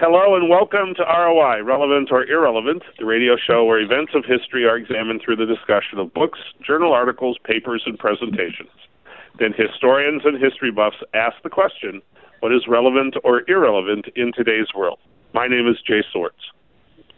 Hello 0.00 0.36
and 0.36 0.48
welcome 0.48 0.94
to 0.94 1.02
ROI, 1.02 1.64
Relevant 1.64 2.12
or 2.12 2.24
Irrelevant, 2.24 2.84
the 3.00 3.04
radio 3.04 3.34
show 3.36 3.64
where 3.64 3.80
events 3.80 4.12
of 4.14 4.24
history 4.24 4.64
are 4.64 4.76
examined 4.76 5.20
through 5.24 5.34
the 5.34 5.44
discussion 5.44 5.98
of 5.98 6.14
books, 6.14 6.38
journal 6.64 6.92
articles, 6.92 7.36
papers, 7.42 7.82
and 7.84 7.98
presentations. 7.98 8.70
Then 9.40 9.52
historians 9.52 10.22
and 10.24 10.40
history 10.40 10.70
buffs 10.70 10.98
ask 11.14 11.34
the 11.42 11.50
question 11.50 12.00
what 12.38 12.54
is 12.54 12.68
relevant 12.68 13.16
or 13.24 13.42
irrelevant 13.50 14.06
in 14.14 14.30
today's 14.32 14.68
world? 14.72 15.00
My 15.34 15.48
name 15.48 15.66
is 15.66 15.82
Jay 15.84 16.04
Swords. 16.12 16.52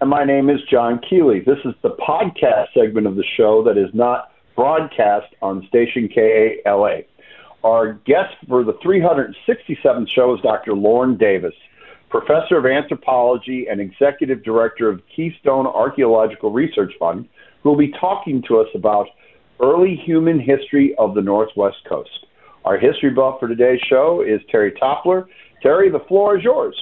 And 0.00 0.08
my 0.08 0.24
name 0.24 0.48
is 0.48 0.62
John 0.62 1.00
Keeley. 1.06 1.40
This 1.40 1.58
is 1.66 1.74
the 1.82 1.90
podcast 1.90 2.72
segment 2.72 3.06
of 3.06 3.16
the 3.16 3.24
show 3.36 3.62
that 3.64 3.76
is 3.76 3.92
not 3.92 4.32
broadcast 4.56 5.34
on 5.42 5.66
station 5.68 6.08
KALA. 6.08 7.02
Our 7.62 7.92
guest 8.06 8.36
for 8.48 8.64
the 8.64 8.72
367th 8.72 10.08
show 10.08 10.34
is 10.34 10.40
Dr. 10.40 10.72
Loren 10.72 11.18
Davis 11.18 11.52
professor 12.10 12.58
of 12.58 12.66
anthropology 12.66 13.66
and 13.70 13.80
executive 13.80 14.42
director 14.42 14.88
of 14.88 15.00
Keystone 15.14 15.66
Archaeological 15.66 16.50
Research 16.50 16.92
Fund, 16.98 17.28
who 17.62 17.70
will 17.70 17.78
be 17.78 17.92
talking 18.00 18.42
to 18.48 18.58
us 18.58 18.66
about 18.74 19.06
early 19.62 19.94
human 20.04 20.40
history 20.40 20.94
of 20.98 21.14
the 21.14 21.22
Northwest 21.22 21.76
Coast. 21.88 22.26
Our 22.64 22.76
history 22.76 23.10
buff 23.10 23.40
for 23.40 23.48
today's 23.48 23.80
show 23.88 24.22
is 24.26 24.40
Terry 24.50 24.72
Toppler. 24.72 25.24
Terry, 25.62 25.90
the 25.90 26.00
floor 26.08 26.36
is 26.36 26.44
yours. 26.44 26.74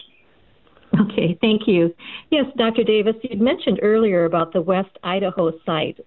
Okay, 0.99 1.37
thank 1.41 1.63
you. 1.69 1.95
Yes, 2.31 2.47
Dr. 2.57 2.83
Davis, 2.83 3.15
you 3.23 3.39
mentioned 3.39 3.79
earlier 3.83 4.25
about 4.25 4.53
the 4.53 4.63
West 4.63 4.97
Idaho 5.05 5.53
site 5.67 5.99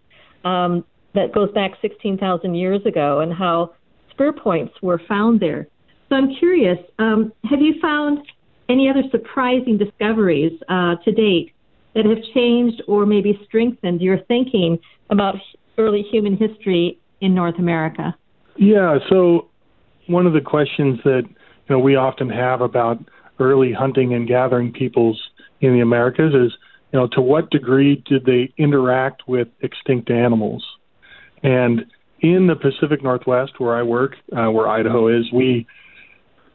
um, 0.43 0.83
that 1.13 1.31
goes 1.33 1.51
back 1.51 1.71
16,000 1.81 2.55
years 2.55 2.83
ago 2.85 3.19
and 3.19 3.31
how 3.31 3.73
spur 4.09 4.33
points 4.33 4.73
were 4.81 4.99
found 5.07 5.39
there. 5.39 5.67
So 6.09 6.15
I'm 6.15 6.33
curious, 6.35 6.79
um, 6.99 7.31
have 7.49 7.61
you 7.61 7.75
found 7.79 8.19
any 8.71 8.89
other 8.89 9.03
surprising 9.11 9.77
discoveries 9.77 10.53
uh, 10.69 10.95
to 11.03 11.11
date 11.11 11.51
that 11.93 12.05
have 12.05 12.23
changed 12.33 12.81
or 12.87 13.05
maybe 13.05 13.39
strengthened 13.45 14.01
your 14.01 14.19
thinking 14.27 14.79
about 15.09 15.35
early 15.77 16.03
human 16.03 16.37
history 16.37 16.97
in 17.19 17.35
North 17.35 17.59
America? 17.59 18.15
Yeah, 18.55 18.97
so 19.09 19.49
one 20.07 20.25
of 20.25 20.33
the 20.33 20.41
questions 20.41 20.99
that 21.03 21.23
you 21.25 21.75
know 21.75 21.79
we 21.79 21.95
often 21.95 22.29
have 22.29 22.61
about 22.61 22.99
early 23.39 23.73
hunting 23.73 24.13
and 24.13 24.27
gathering 24.27 24.71
peoples 24.71 25.19
in 25.61 25.73
the 25.73 25.81
Americas 25.81 26.33
is, 26.33 26.53
you 26.91 26.99
know, 26.99 27.07
to 27.13 27.21
what 27.21 27.49
degree 27.49 28.03
did 28.07 28.25
they 28.25 28.53
interact 28.57 29.23
with 29.27 29.47
extinct 29.61 30.09
animals? 30.09 30.63
And 31.43 31.85
in 32.19 32.47
the 32.47 32.55
Pacific 32.55 33.03
Northwest, 33.03 33.53
where 33.59 33.75
I 33.75 33.83
work, 33.83 34.13
uh, 34.31 34.51
where 34.51 34.67
Idaho 34.67 35.07
is, 35.07 35.31
we 35.33 35.67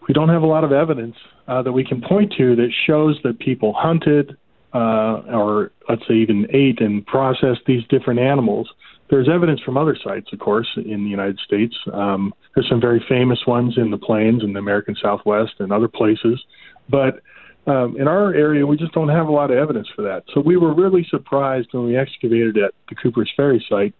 we 0.06 0.14
don't 0.14 0.28
have 0.28 0.42
a 0.42 0.46
lot 0.46 0.64
of 0.64 0.72
evidence 0.72 1.16
uh, 1.48 1.62
that 1.62 1.72
we 1.72 1.84
can 1.84 2.00
point 2.00 2.32
to 2.36 2.56
that 2.56 2.70
shows 2.86 3.18
that 3.24 3.38
people 3.38 3.72
hunted 3.72 4.36
uh, 4.74 5.22
or 5.32 5.72
let's 5.88 6.02
say 6.06 6.14
even 6.14 6.46
ate 6.52 6.80
and 6.80 7.06
processed 7.06 7.60
these 7.66 7.82
different 7.88 8.20
animals. 8.20 8.68
There's 9.08 9.28
evidence 9.28 9.60
from 9.60 9.76
other 9.76 9.96
sites, 10.02 10.32
of 10.32 10.38
course, 10.38 10.68
in 10.76 11.04
the 11.04 11.10
United 11.10 11.38
States. 11.38 11.74
Um, 11.92 12.34
there's 12.54 12.68
some 12.68 12.80
very 12.80 13.02
famous 13.08 13.38
ones 13.46 13.74
in 13.78 13.90
the 13.90 13.96
plains 13.98 14.42
in 14.42 14.52
the 14.52 14.58
American 14.58 14.96
Southwest 15.00 15.54
and 15.60 15.72
other 15.72 15.88
places, 15.88 16.42
but 16.90 17.20
um, 17.66 17.96
in 17.98 18.06
our 18.06 18.32
area, 18.32 18.64
we 18.64 18.76
just 18.76 18.92
don't 18.92 19.08
have 19.08 19.26
a 19.26 19.32
lot 19.32 19.50
of 19.50 19.56
evidence 19.56 19.88
for 19.94 20.02
that. 20.02 20.24
So 20.32 20.40
we 20.40 20.56
were 20.56 20.72
really 20.72 21.04
surprised 21.10 21.68
when 21.72 21.84
we 21.84 21.96
excavated 21.96 22.56
at 22.58 22.72
the 22.88 22.94
Cooper's 22.94 23.30
Ferry 23.36 23.64
site 23.68 23.94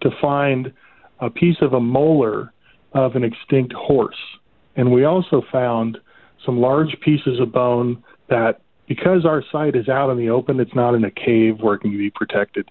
to 0.00 0.10
find 0.20 0.72
a 1.20 1.30
piece 1.30 1.56
of 1.60 1.74
a 1.74 1.80
molar 1.80 2.52
of 2.92 3.14
an 3.14 3.22
extinct 3.22 3.72
horse. 3.72 4.16
And 4.76 4.90
we 4.90 5.04
also 5.04 5.42
found 5.52 5.98
some 6.44 6.60
large 6.60 6.96
pieces 7.00 7.40
of 7.40 7.52
bone 7.52 8.02
that, 8.28 8.60
because 8.88 9.24
our 9.24 9.42
site 9.50 9.76
is 9.76 9.88
out 9.88 10.10
in 10.10 10.18
the 10.18 10.28
open, 10.28 10.60
it's 10.60 10.74
not 10.74 10.94
in 10.94 11.04
a 11.04 11.10
cave 11.10 11.60
where 11.60 11.74
it 11.74 11.80
can 11.80 11.90
be 11.90 12.10
protected. 12.10 12.68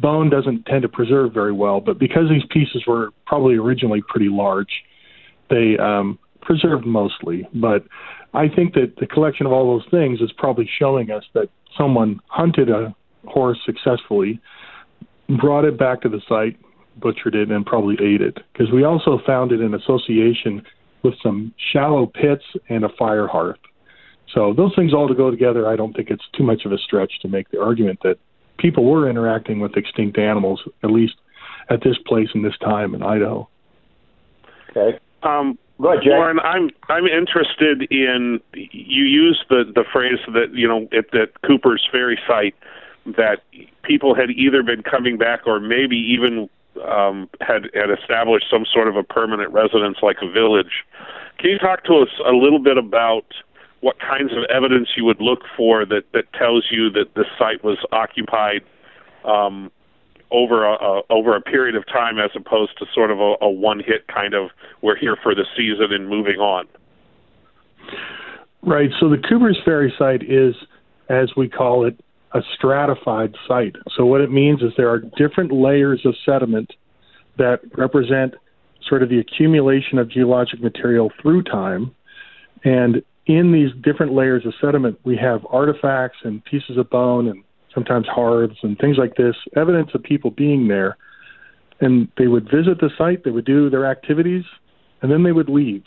Bone 0.00 0.28
doesn't 0.28 0.66
tend 0.66 0.82
to 0.82 0.88
preserve 0.88 1.32
very 1.32 1.52
well, 1.52 1.80
but 1.80 1.98
because 1.98 2.28
these 2.28 2.42
pieces 2.50 2.82
were 2.86 3.10
probably 3.26 3.54
originally 3.54 4.02
pretty 4.08 4.28
large, 4.28 4.82
they 5.50 5.76
um, 5.78 6.18
preserved 6.42 6.84
mostly. 6.84 7.48
But 7.54 7.84
I 8.34 8.48
think 8.48 8.74
that 8.74 8.94
the 8.98 9.06
collection 9.06 9.46
of 9.46 9.52
all 9.52 9.78
those 9.78 9.88
things 9.90 10.20
is 10.20 10.32
probably 10.36 10.68
showing 10.78 11.10
us 11.10 11.24
that 11.34 11.48
someone 11.78 12.20
hunted 12.26 12.68
a 12.68 12.94
horse 13.26 13.58
successfully, 13.64 14.40
brought 15.40 15.64
it 15.64 15.78
back 15.78 16.02
to 16.02 16.08
the 16.08 16.20
site, 16.28 16.58
butchered 17.00 17.34
it, 17.34 17.50
and 17.50 17.64
probably 17.64 17.96
ate 18.02 18.20
it. 18.20 18.38
Because 18.52 18.70
we 18.72 18.84
also 18.84 19.20
found 19.26 19.52
it 19.52 19.60
in 19.60 19.74
association 19.74 20.62
with 21.04 21.14
some 21.22 21.54
shallow 21.72 22.06
pits 22.06 22.44
and 22.68 22.84
a 22.84 22.88
fire 22.98 23.26
hearth. 23.26 23.58
So 24.34 24.52
those 24.52 24.74
things 24.74 24.92
all 24.92 25.06
to 25.06 25.14
go 25.14 25.30
together, 25.30 25.68
I 25.68 25.76
don't 25.76 25.92
think 25.92 26.10
it's 26.10 26.24
too 26.36 26.42
much 26.42 26.64
of 26.64 26.72
a 26.72 26.78
stretch 26.78 27.12
to 27.22 27.28
make 27.28 27.50
the 27.50 27.60
argument 27.60 28.00
that 28.02 28.16
people 28.58 28.84
were 28.84 29.08
interacting 29.08 29.60
with 29.60 29.76
extinct 29.76 30.18
animals, 30.18 30.60
at 30.82 30.90
least 30.90 31.14
at 31.70 31.80
this 31.84 31.96
place 32.06 32.28
and 32.34 32.44
this 32.44 32.56
time 32.58 32.94
in 32.94 33.02
Idaho. 33.02 33.48
Okay. 34.70 34.98
Um, 35.22 35.58
Go 35.80 35.92
ahead, 35.92 36.04
Jay. 36.04 36.10
Loren, 36.10 36.38
I'm 36.40 36.70
I'm 36.88 37.06
interested 37.06 37.82
in 37.90 38.40
you 38.52 39.04
use 39.04 39.42
the 39.48 39.64
the 39.74 39.84
phrase 39.92 40.18
that 40.32 40.54
you 40.54 40.68
know 40.68 40.82
at 40.96 41.10
the 41.10 41.26
Cooper's 41.44 41.86
Ferry 41.90 42.18
site 42.28 42.54
that 43.16 43.40
people 43.82 44.14
had 44.14 44.30
either 44.30 44.62
been 44.62 44.82
coming 44.82 45.18
back 45.18 45.46
or 45.46 45.58
maybe 45.58 45.96
even 45.96 46.48
um, 46.82 47.28
had 47.40 47.70
had 47.74 47.90
established 47.90 48.46
some 48.50 48.64
sort 48.72 48.88
of 48.88 48.96
a 48.96 49.02
permanent 49.02 49.52
residence 49.52 49.98
like 50.02 50.16
a 50.22 50.30
village. 50.30 50.84
Can 51.38 51.50
you 51.50 51.58
talk 51.58 51.84
to 51.84 51.94
us 51.96 52.08
a 52.26 52.32
little 52.32 52.58
bit 52.58 52.78
about 52.78 53.26
what 53.80 54.00
kinds 54.00 54.32
of 54.32 54.44
evidence 54.44 54.88
you 54.96 55.04
would 55.04 55.20
look 55.20 55.40
for 55.56 55.84
that 55.84 56.04
that 56.12 56.32
tells 56.32 56.66
you 56.70 56.90
that 56.90 57.14
the 57.14 57.24
site 57.38 57.62
was 57.62 57.78
occupied 57.92 58.62
um, 59.24 59.70
over 60.30 60.64
a, 60.64 60.72
a 60.72 61.02
over 61.10 61.36
a 61.36 61.40
period 61.40 61.76
of 61.76 61.86
time 61.86 62.18
as 62.18 62.30
opposed 62.34 62.76
to 62.78 62.86
sort 62.94 63.10
of 63.10 63.20
a, 63.20 63.34
a 63.42 63.50
one 63.50 63.80
hit 63.80 64.06
kind 64.08 64.34
of 64.34 64.50
we're 64.82 64.96
here 64.96 65.16
for 65.22 65.34
the 65.34 65.44
season 65.56 65.92
and 65.92 66.08
moving 66.08 66.36
on. 66.36 66.66
Right. 68.62 68.90
So 68.98 69.08
the 69.08 69.18
Cooper's 69.18 69.58
Ferry 69.64 69.92
site 69.98 70.22
is, 70.22 70.54
as 71.10 71.30
we 71.36 71.48
call 71.48 71.84
it, 71.86 72.02
a 72.34 72.40
stratified 72.54 73.34
site. 73.46 73.76
So 73.96 74.04
what 74.04 74.20
it 74.20 74.30
means 74.30 74.60
is 74.60 74.72
there 74.76 74.90
are 74.90 74.98
different 74.98 75.52
layers 75.52 76.02
of 76.04 76.14
sediment 76.24 76.72
that 77.38 77.60
represent 77.76 78.34
sort 78.88 79.02
of 79.02 79.08
the 79.08 79.18
accumulation 79.18 79.98
of 79.98 80.10
geologic 80.10 80.60
material 80.60 81.10
through 81.22 81.44
time. 81.44 81.94
And 82.64 83.02
in 83.26 83.52
these 83.52 83.70
different 83.82 84.12
layers 84.12 84.44
of 84.44 84.52
sediment, 84.60 84.98
we 85.04 85.16
have 85.16 85.46
artifacts 85.48 86.18
and 86.24 86.44
pieces 86.44 86.76
of 86.76 86.90
bone 86.90 87.28
and 87.28 87.42
sometimes 87.72 88.06
hearths 88.08 88.56
and 88.62 88.78
things 88.78 88.96
like 88.98 89.16
this, 89.16 89.36
evidence 89.56 89.90
of 89.94 90.02
people 90.02 90.30
being 90.30 90.68
there. 90.68 90.96
And 91.80 92.08
they 92.18 92.26
would 92.26 92.44
visit 92.44 92.78
the 92.80 92.90
site, 92.96 93.24
they 93.24 93.30
would 93.30 93.44
do 93.44 93.70
their 93.70 93.86
activities, 93.86 94.44
and 95.02 95.10
then 95.10 95.22
they 95.22 95.32
would 95.32 95.48
leave. 95.48 95.84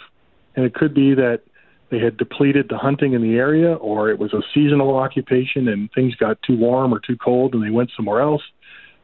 And 0.55 0.65
it 0.65 0.73
could 0.73 0.93
be 0.93 1.13
that 1.15 1.41
they 1.89 1.99
had 1.99 2.17
depleted 2.17 2.67
the 2.69 2.77
hunting 2.77 3.13
in 3.13 3.21
the 3.21 3.35
area, 3.35 3.73
or 3.75 4.09
it 4.09 4.19
was 4.19 4.33
a 4.33 4.41
seasonal 4.53 4.95
occupation 4.97 5.69
and 5.69 5.89
things 5.93 6.15
got 6.15 6.37
too 6.41 6.57
warm 6.57 6.93
or 6.93 6.99
too 6.99 7.17
cold 7.17 7.53
and 7.53 7.63
they 7.63 7.69
went 7.69 7.91
somewhere 7.95 8.21
else. 8.21 8.41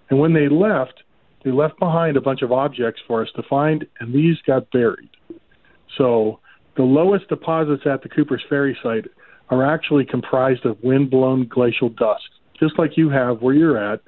And 0.10 0.20
when 0.20 0.34
they 0.34 0.50
left, 0.50 1.04
they 1.44 1.52
left 1.52 1.80
behind 1.80 2.18
a 2.18 2.22
bunch 2.22 2.42
of 2.42 2.52
objects 2.52 3.02
for 3.08 3.22
us 3.22 3.30
to 3.36 3.44
find, 3.50 3.86
and 4.00 4.14
these 4.14 4.38
got 4.46 4.70
buried. 4.72 5.10
So 5.98 6.40
the 6.76 6.84
lowest 6.84 7.30
deposits 7.30 7.84
at 7.86 8.02
the 8.02 8.10
Cooper's 8.10 8.44
Ferry 8.50 8.78
site 8.84 9.06
are 9.50 9.66
actually 9.66 10.06
comprised 10.06 10.66
of 10.66 10.82
wind-blown 10.84 11.48
glacial 11.48 11.90
dust, 11.90 12.28
just 12.60 12.78
like 12.80 12.98
you 12.98 13.10
have 13.10 13.42
where 13.42 13.54
you're 13.54 13.78
at. 13.78 14.02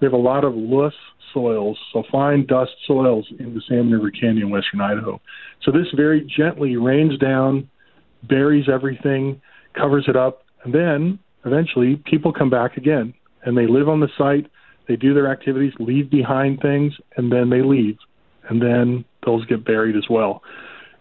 We 0.00 0.06
have 0.06 0.12
a 0.12 0.16
lot 0.16 0.44
of 0.44 0.54
loess 0.54 0.94
soils, 1.32 1.78
so 1.92 2.02
fine 2.10 2.46
dust 2.46 2.72
soils 2.86 3.26
in 3.38 3.54
the 3.54 3.62
Salmon 3.68 3.92
River 3.92 4.10
Canyon, 4.10 4.50
western 4.50 4.80
Idaho. 4.80 5.20
So 5.62 5.72
this 5.72 5.86
very 5.96 6.20
gently 6.36 6.76
rains 6.76 7.18
down 7.18 7.68
buries 8.28 8.68
everything, 8.72 9.40
covers 9.76 10.04
it 10.08 10.16
up, 10.16 10.42
and 10.64 10.74
then 10.74 11.18
eventually 11.44 12.02
people 12.06 12.32
come 12.32 12.50
back 12.50 12.76
again 12.76 13.14
and 13.44 13.56
they 13.56 13.66
live 13.66 13.88
on 13.88 14.00
the 14.00 14.08
site, 14.16 14.50
they 14.88 14.96
do 14.96 15.14
their 15.14 15.30
activities, 15.30 15.72
leave 15.78 16.10
behind 16.10 16.60
things, 16.60 16.92
and 17.16 17.32
then 17.32 17.50
they 17.50 17.62
leave. 17.62 17.96
And 18.48 18.60
then 18.60 19.04
those 19.24 19.44
get 19.46 19.64
buried 19.64 19.96
as 19.96 20.04
well. 20.10 20.42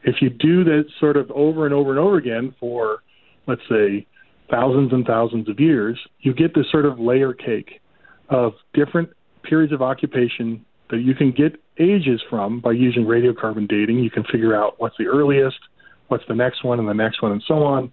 If 0.04 0.16
you 0.22 0.30
do 0.30 0.63
that 0.63 0.86
sort 1.00 1.18
of 1.18 1.30
over 1.31 1.66
and 1.66 1.74
over 1.74 1.92
and 1.92 2.00
over 2.00 2.18
again 2.18 2.56
for, 2.60 3.00
let's 3.48 3.62
say, 3.69 4.06
thousands 4.50 4.92
and 4.92 5.06
thousands 5.06 5.48
of 5.50 5.60
years, 5.60 6.00
you 6.19 6.34
get 6.34 6.54
this 6.56 6.66
sort 6.72 6.86
of 6.86 7.00
layer 7.00 7.34
cake 7.34 7.81
of 8.30 8.54
different 8.74 9.10
periods 9.44 9.74
of 9.74 9.81
occupation 9.81 10.66
that 10.90 11.00
you 11.00 11.16
can 11.16 11.31
get 11.31 11.56
ages 11.80 12.22
from 12.30 12.60
by 12.60 12.72
using 12.72 13.04
radiocarbon 13.04 13.68
dating. 13.68 14.00
You 14.00 14.12
can 14.12 14.24
figure 14.31 14.56
out 14.56 14.75
what's 14.78 14.98
the 14.98 15.07
earliest, 15.07 15.57
what's 16.12 16.25
the 16.28 16.36
next 16.36 16.63
one 16.63 16.78
and 16.78 16.88
the 16.88 16.94
next 16.94 17.22
one 17.22 17.31
and 17.31 17.44
so 17.48 17.63
on. 17.63 17.92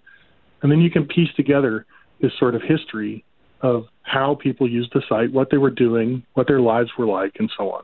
And 0.61 0.71
then 0.71 0.81
you 0.81 0.91
can 0.91 1.05
piece 1.05 1.29
together 1.37 1.85
this 2.21 2.31
sort 2.37 2.53
of 2.53 2.61
history 2.61 3.23
of 3.61 3.85
how 4.03 4.35
people 4.35 4.69
used 4.69 4.91
the 4.93 5.01
site, 5.07 5.31
what 5.31 5.49
they 5.51 5.57
were 5.57 5.69
doing, 5.71 6.23
what 6.33 6.47
their 6.47 6.59
lives 6.59 6.89
were 6.97 7.05
like, 7.05 7.33
and 7.39 7.49
so 7.57 7.71
on. 7.71 7.83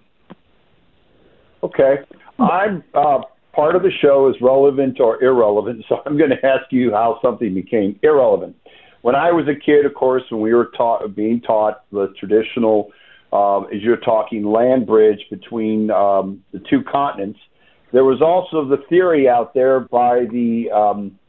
Okay. 1.63 1.95
I'm 2.37 2.83
uh, 2.93 3.19
part 3.53 3.75
of 3.75 3.81
the 3.81 3.91
show 4.01 4.29
is 4.29 4.35
relevant 4.41 4.99
or 4.99 5.23
irrelevant, 5.23 5.85
so 5.87 6.01
I'm 6.05 6.17
going 6.17 6.31
to 6.31 6.45
ask 6.45 6.65
you 6.71 6.91
how 6.91 7.19
something 7.23 7.53
became 7.53 7.97
irrelevant. 8.03 8.55
when 9.05 9.15
I 9.15 9.31
was 9.31 9.47
a 9.47 9.53
kid, 9.53 9.85
of 9.85 9.93
course, 9.93 10.23
when 10.31 10.41
we 10.41 10.53
were 10.53 10.71
taught 10.75 11.15
being 11.15 11.39
taught 11.39 11.83
the 11.91 12.11
traditional, 12.19 12.91
um, 13.31 13.67
as 13.73 13.81
you're 13.81 13.97
talking, 13.97 14.43
land 14.43 14.87
bridge 14.87 15.19
between 15.29 15.91
um, 15.91 16.43
the 16.51 16.59
two 16.69 16.81
continents, 16.91 17.39
there 17.91 18.03
was 18.03 18.21
also 18.21 18.67
the 18.67 18.83
theory 18.89 19.29
out 19.29 19.53
there 19.53 19.79
by 19.79 20.25
the 20.31 20.69
um, 20.71 21.19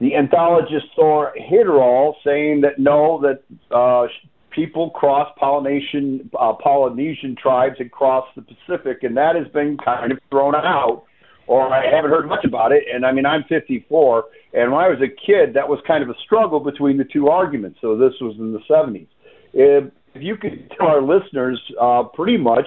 the 0.00 0.12
anthologist 0.14 0.86
Thor 0.96 1.32
Heyerdahl 1.38 2.14
saying 2.24 2.62
that 2.62 2.78
no, 2.78 3.20
that 3.20 3.42
uh, 3.74 4.06
people 4.50 4.90
cross 4.90 5.28
Polynesian 5.38 6.30
uh, 6.38 6.54
Polynesian 6.54 7.36
tribes 7.40 7.76
had 7.78 7.90
crossed 7.90 8.34
the 8.34 8.42
Pacific, 8.42 9.02
and 9.02 9.16
that 9.16 9.36
has 9.36 9.46
been 9.48 9.76
kind 9.84 10.12
of 10.12 10.18
thrown 10.30 10.54
out, 10.54 11.04
or 11.46 11.72
I 11.72 11.84
haven't 11.94 12.10
heard 12.10 12.28
much 12.28 12.44
about 12.44 12.72
it. 12.72 12.84
And 12.92 13.04
I 13.04 13.12
mean, 13.12 13.26
I'm 13.26 13.44
54, 13.48 14.24
and 14.54 14.72
when 14.72 14.82
I 14.82 14.88
was 14.88 14.98
a 15.00 15.08
kid, 15.08 15.54
that 15.54 15.68
was 15.68 15.78
kind 15.86 16.02
of 16.02 16.08
a 16.08 16.14
struggle 16.24 16.60
between 16.60 16.96
the 16.96 17.04
two 17.04 17.28
arguments. 17.28 17.78
So 17.80 17.96
this 17.96 18.14
was 18.20 18.36
in 18.38 18.52
the 18.52 18.60
70s. 18.70 19.06
If, 19.52 19.92
if 20.14 20.22
you 20.22 20.36
could 20.36 20.72
tell 20.78 20.88
our 20.88 21.02
listeners, 21.02 21.60
uh, 21.80 22.04
pretty 22.14 22.36
much, 22.36 22.66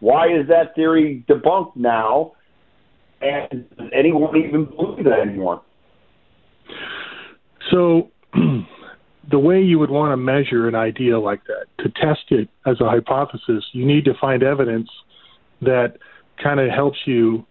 why 0.00 0.26
is 0.26 0.48
that 0.48 0.74
theory 0.74 1.24
debunked 1.28 1.76
now? 1.76 2.32
And 3.20 3.68
does 3.76 3.88
anyone 3.96 4.36
even 4.36 4.64
believe 4.64 5.04
that 5.04 5.20
anymore? 5.20 5.62
So 7.70 8.10
the 9.30 9.38
way 9.38 9.60
you 9.60 9.78
would 9.78 9.90
want 9.90 10.12
to 10.12 10.16
measure 10.16 10.68
an 10.68 10.74
idea 10.74 11.18
like 11.18 11.42
that, 11.44 11.66
to 11.84 11.90
test 11.90 12.30
it 12.30 12.48
as 12.66 12.80
a 12.80 12.88
hypothesis, 12.88 13.64
you 13.72 13.86
need 13.86 14.04
to 14.06 14.14
find 14.20 14.42
evidence 14.42 14.88
that 15.60 15.98
kind 16.42 16.58
of 16.58 16.70
helps 16.70 16.98
you 17.04 17.44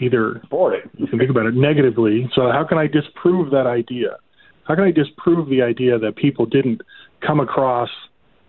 either 0.00 0.40
support 0.42 0.74
it. 0.74 0.90
you 0.96 1.06
can 1.06 1.18
think 1.18 1.30
about 1.30 1.46
it 1.46 1.54
negatively. 1.54 2.28
So 2.34 2.50
how 2.50 2.64
can 2.68 2.78
I 2.78 2.88
disprove 2.88 3.50
that 3.52 3.66
idea? 3.66 4.16
How 4.64 4.74
can 4.74 4.84
I 4.84 4.90
disprove 4.90 5.48
the 5.48 5.62
idea 5.62 5.98
that 5.98 6.16
people 6.16 6.46
didn't 6.46 6.82
come 7.24 7.38
across, 7.38 7.88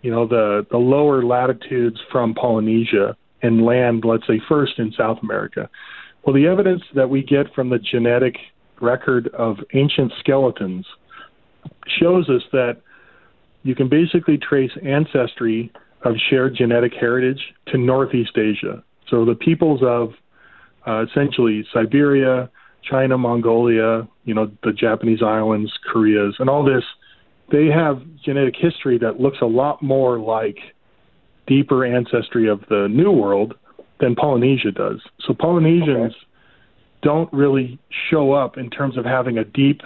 you 0.02 0.10
know, 0.10 0.26
the 0.26 0.66
the 0.70 0.76
lower 0.76 1.24
latitudes 1.24 2.00
from 2.10 2.34
Polynesia 2.34 3.16
and 3.44 3.64
land, 3.64 4.04
let's 4.04 4.26
say, 4.26 4.40
first 4.48 4.78
in 4.78 4.92
South 4.92 5.18
America? 5.22 5.68
Well, 6.24 6.34
the 6.34 6.46
evidence 6.46 6.82
that 6.94 7.08
we 7.08 7.22
get 7.22 7.52
from 7.54 7.68
the 7.68 7.78
genetic 7.78 8.36
record 8.80 9.28
of 9.34 9.58
ancient 9.74 10.12
skeletons 10.18 10.86
shows 12.00 12.28
us 12.28 12.42
that 12.52 12.80
you 13.62 13.74
can 13.74 13.88
basically 13.88 14.38
trace 14.38 14.70
ancestry 14.82 15.70
of 16.04 16.14
shared 16.30 16.56
genetic 16.56 16.92
heritage 16.98 17.40
to 17.68 17.78
Northeast 17.78 18.36
Asia. 18.36 18.82
So 19.10 19.24
the 19.24 19.34
peoples 19.34 19.80
of 19.82 20.10
uh, 20.86 21.04
essentially 21.10 21.66
Siberia, 21.72 22.50
China, 22.88 23.16
Mongolia, 23.16 24.06
you 24.24 24.34
know, 24.34 24.50
the 24.62 24.72
Japanese 24.72 25.22
islands, 25.22 25.72
Koreas, 25.90 26.34
and 26.38 26.50
all 26.50 26.64
this, 26.64 26.84
they 27.52 27.66
have 27.66 28.02
genetic 28.24 28.54
history 28.58 28.98
that 28.98 29.20
looks 29.20 29.38
a 29.40 29.46
lot 29.46 29.82
more 29.82 30.18
like 30.18 30.58
deeper 31.46 31.84
ancestry 31.84 32.48
of 32.48 32.60
the 32.68 32.88
New 32.90 33.10
World 33.10 33.54
than 34.00 34.14
Polynesia 34.14 34.72
does. 34.72 35.00
So 35.26 35.34
Polynesians 35.34 36.12
okay. 36.14 36.26
don't 37.02 37.32
really 37.32 37.78
show 38.10 38.32
up 38.32 38.56
in 38.58 38.70
terms 38.70 38.96
of 38.96 39.04
having 39.04 39.38
a 39.38 39.44
deep 39.44 39.82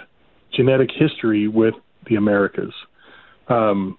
genetic 0.53 0.89
history 0.93 1.47
with 1.47 1.75
the 2.07 2.15
Americas. 2.15 2.73
Um, 3.47 3.97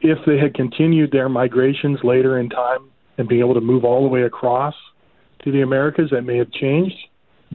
if 0.00 0.18
they 0.26 0.38
had 0.38 0.54
continued 0.54 1.10
their 1.10 1.28
migrations 1.28 1.98
later 2.04 2.38
in 2.38 2.48
time 2.48 2.90
and 3.16 3.28
being 3.28 3.40
able 3.40 3.54
to 3.54 3.60
move 3.60 3.84
all 3.84 4.02
the 4.02 4.08
way 4.08 4.22
across 4.22 4.74
to 5.44 5.50
the 5.50 5.62
Americas, 5.62 6.10
that 6.10 6.22
may 6.22 6.36
have 6.36 6.50
changed. 6.52 6.96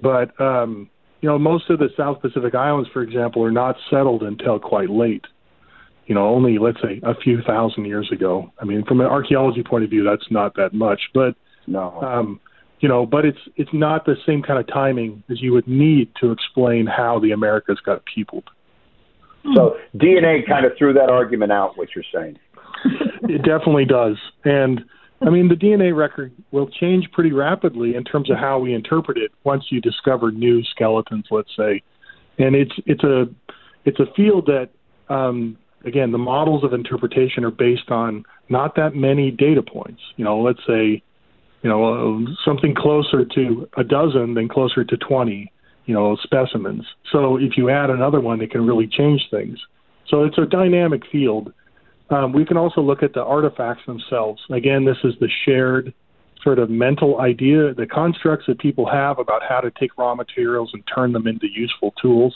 But 0.02 0.40
um, 0.42 0.90
you 1.22 1.30
know, 1.30 1.40
most 1.40 1.70
of 1.70 1.80
the 1.80 1.90
South 1.96 2.22
Pacific 2.22 2.54
Islands, 2.54 2.90
for 2.92 3.02
example, 3.02 3.44
are 3.44 3.52
not 3.52 3.78
settled 3.90 4.24
until 4.24 4.60
quite 4.60 4.90
late. 4.90 5.24
You 6.06 6.16
know, 6.16 6.28
only 6.28 6.58
let's 6.58 6.82
say 6.82 7.00
a 7.04 7.16
few 7.16 7.42
thousand 7.42 7.86
years 7.86 8.10
ago. 8.12 8.52
I 8.60 8.66
mean, 8.66 8.84
from 8.86 9.00
an 9.00 9.08
archaeology 9.08 9.64
point 9.64 9.84
of 9.84 9.90
view, 9.90 10.04
that's 10.04 10.30
not 10.30 10.56
that 10.56 10.74
much. 10.74 11.02
But 11.14 11.36
no. 11.68 12.02
Um, 12.02 12.40
you 12.80 12.90
know, 12.90 13.06
but 13.06 13.24
it's 13.24 13.40
it's 13.56 13.70
not 13.72 14.06
the 14.06 14.16
same 14.26 14.44
kind 14.44 14.60
of 14.60 14.68
timing 14.68 15.24
as 15.32 15.42
you 15.42 15.54
would 15.54 15.68
need 15.68 16.12
to 16.20 16.32
explain 16.32 16.86
how 16.86 17.20
the 17.20 17.32
Americas 17.32 17.80
got 17.86 18.04
peopled. 18.14 18.50
So 19.56 19.78
DNA 19.96 20.48
kind 20.48 20.66
of 20.66 20.74
threw 20.78 20.94
that 20.94 21.10
argument 21.10 21.52
out. 21.52 21.78
What 21.78 21.90
you're 21.96 22.04
saying? 22.14 22.38
it 23.30 23.44
definitely 23.44 23.86
does, 23.86 24.18
and 24.44 24.82
I 25.22 25.30
mean 25.30 25.48
the 25.48 25.56
DNA 25.56 25.96
record 25.96 26.34
will 26.52 26.68
change 26.68 27.10
pretty 27.14 27.32
rapidly 27.32 27.96
in 27.96 28.04
terms 28.04 28.30
of 28.30 28.38
how 28.38 28.60
we 28.60 28.74
interpret 28.74 29.18
it 29.18 29.32
once 29.46 29.64
you 29.70 29.80
discover 29.80 30.32
new 30.32 30.62
skeletons, 30.64 31.26
let's 31.32 31.56
say, 31.56 31.82
and 32.38 32.54
it's 32.54 32.74
it's 32.86 33.04
a 33.06 33.26
it's 33.86 34.00
a 34.00 34.14
field 34.16 34.48
that 34.48 34.70
um, 35.14 35.58
again 35.84 36.12
the 36.12 36.18
models 36.18 36.64
of 36.64 36.74
interpretation 36.74 37.44
are 37.44 37.52
based 37.52 37.90
on 37.90 38.26
not 38.50 38.76
that 38.76 38.96
many 38.96 39.32
data 39.32 39.62
points. 39.62 40.02
You 40.16 40.26
know, 40.26 40.42
let's 40.42 40.62
say 40.68 41.02
you 41.62 41.70
know 41.70 42.26
something 42.46 42.76
closer 42.76 43.26
to 43.26 43.70
a 43.78 43.84
dozen 43.84 44.34
than 44.34 44.50
closer 44.50 44.84
to 44.84 44.98
twenty 44.98 45.52
you 45.86 45.94
know, 45.94 46.16
specimens. 46.24 46.86
So 47.12 47.38
if 47.38 47.58
you 47.58 47.70
add 47.70 47.90
another 47.90 48.20
one, 48.20 48.42
it 48.42 48.52
can 48.52 48.66
really 48.66 48.88
change 48.88 49.22
things. 49.30 49.60
So 50.08 50.24
it's 50.24 50.38
a 50.38 50.46
dynamic 50.46 51.02
field. 51.12 51.54
Um, 52.10 52.34
we 52.34 52.46
can 52.46 52.58
also 52.58 52.82
look 52.82 53.04
at 53.04 53.14
the 53.14 53.24
artifacts 53.24 53.86
themselves. 53.86 54.42
Again, 54.52 54.86
this 54.86 54.98
is 55.04 55.14
the 55.20 55.30
shared 55.46 55.94
sort 56.42 56.60
of 56.60 56.70
mental 56.70 57.22
idea, 57.22 57.74
the 57.74 57.88
constructs 57.88 58.46
that 58.48 58.60
people 58.60 58.90
have 58.90 59.18
about 59.18 59.42
how 59.48 59.62
to 59.62 59.72
take 59.72 59.98
raw 59.98 60.14
materials 60.14 60.70
and 60.74 60.84
turn 60.94 61.14
them 61.14 61.26
into 61.26 61.48
useful 61.48 61.94
tools. 62.02 62.36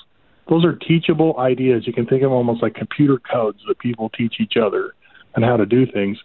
Those 0.50 0.64
are 0.66 0.76
teachable 0.76 1.38
ideas. 1.40 1.86
You 1.86 1.94
can 1.94 2.06
think 2.06 2.24
of 2.24 2.30
them 2.30 2.34
almost 2.34 2.62
like 2.62 2.74
computer 2.74 3.20
codes 3.32 3.60
that 3.68 3.80
people 3.80 4.10
teach 4.18 4.36
each 4.40 4.54
other 4.56 4.94
and 5.36 5.44
how 5.44 5.58
to 5.58 5.66
do 5.66 5.86
things. 5.86 6.18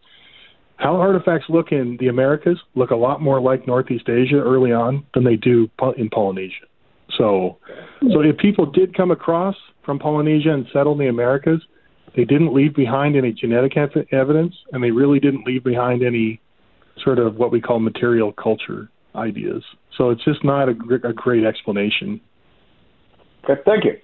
How 0.76 0.96
artifacts 0.96 1.46
look 1.48 1.70
in 1.70 1.96
the 2.00 2.08
Americas 2.08 2.58
look 2.74 2.90
a 2.90 2.96
lot 2.96 3.20
more 3.20 3.40
like 3.40 3.66
Northeast 3.66 4.08
Asia 4.08 4.36
early 4.36 4.72
on 4.72 5.04
than 5.14 5.24
they 5.24 5.36
do 5.36 5.68
in 5.96 6.08
Polynesia. 6.10 6.66
So, 7.18 7.58
so 8.12 8.20
if 8.20 8.36
people 8.38 8.66
did 8.66 8.96
come 8.96 9.10
across 9.10 9.54
from 9.84 9.98
Polynesia 9.98 10.50
and 10.50 10.66
settle 10.72 10.92
in 10.92 10.98
the 10.98 11.08
Americas, 11.08 11.62
they 12.16 12.24
didn't 12.24 12.54
leave 12.54 12.74
behind 12.74 13.16
any 13.16 13.32
genetic 13.32 13.76
ev- 13.76 14.06
evidence, 14.12 14.54
and 14.72 14.82
they 14.82 14.90
really 14.90 15.20
didn't 15.20 15.46
leave 15.46 15.64
behind 15.64 16.02
any 16.02 16.40
sort 17.02 17.18
of 17.18 17.36
what 17.36 17.52
we 17.52 17.60
call 17.60 17.78
material 17.78 18.32
culture 18.32 18.90
ideas. 19.14 19.62
So 19.96 20.10
it's 20.10 20.24
just 20.24 20.44
not 20.44 20.68
a, 20.68 20.72
a 21.04 21.12
great 21.12 21.44
explanation. 21.44 22.20
Okay, 23.44 23.60
thank 23.64 23.84
you. 23.84 23.96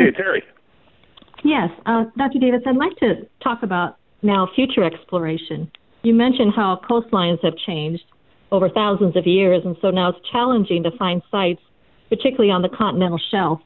Okay, 0.00 0.16
Terry. 0.16 0.42
Yes, 1.44 1.70
uh, 1.86 2.04
Dr. 2.16 2.38
Davis, 2.38 2.60
I'd 2.66 2.76
like 2.76 2.96
to 2.98 3.26
talk 3.42 3.62
about 3.62 3.96
now 4.22 4.48
future 4.54 4.84
exploration. 4.84 5.70
You 6.02 6.14
mentioned 6.14 6.52
how 6.54 6.80
coastlines 6.88 7.42
have 7.44 7.56
changed 7.66 8.04
over 8.52 8.68
thousands 8.68 9.16
of 9.16 9.26
years, 9.26 9.62
and 9.64 9.76
so 9.80 9.90
now 9.90 10.10
it's 10.10 10.18
challenging 10.30 10.82
to 10.82 10.90
find 10.98 11.22
sites 11.30 11.60
particularly 12.08 12.50
on 12.50 12.62
the 12.62 12.68
continental 12.68 13.20
shelf. 13.30 13.60